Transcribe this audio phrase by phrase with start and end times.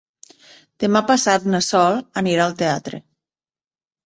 [0.83, 3.03] Demà passat na Sol anirà al teatre.